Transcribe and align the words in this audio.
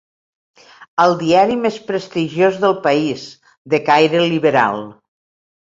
El 1.03 1.13
diari 1.19 1.57
més 1.65 1.77
prestigiós 1.91 2.57
del 2.65 2.75
país, 2.87 3.29
de 3.75 3.85
caire 3.91 4.27
liberal. 4.33 4.87